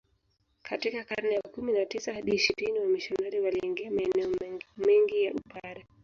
[0.63, 4.29] Katika karne ya kumi na tisa hadi ishirini wamisionari waliingia maeneo
[4.77, 5.85] mengi ya Upare